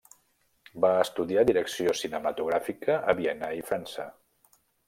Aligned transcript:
Va 0.85 0.89
estudiar 1.01 1.43
direcció 1.51 1.95
cinematogràfica 2.01 2.99
a 3.13 3.19
Viena 3.23 3.55
i 3.63 3.65
França. 3.73 4.09